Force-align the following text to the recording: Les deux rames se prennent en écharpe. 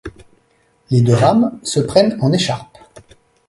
Les 0.89 1.01
deux 1.01 1.13
rames 1.13 1.59
se 1.61 1.79
prennent 1.79 2.17
en 2.21 2.33
écharpe. 2.33 2.75